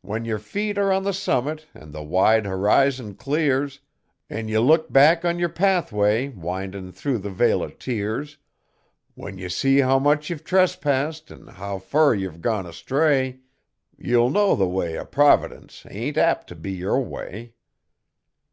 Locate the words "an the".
1.74-2.04